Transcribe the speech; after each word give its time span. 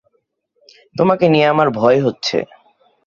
তোমাকে 0.95 1.25
নিয়ে 1.29 1.47
আমার 1.47 1.67
ভয় 1.71 1.99
হচ্ছে। 2.01 2.37